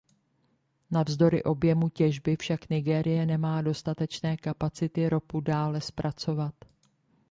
Navzdory 0.91 1.43
objemu 1.43 1.89
těžby 1.89 2.35
však 2.39 2.69
Nigérie 2.69 3.25
nemá 3.25 3.61
dostatečné 3.61 4.37
kapacity 4.37 5.09
ropu 5.09 5.39
dále 5.41 5.81
zpracovat. 5.81 6.55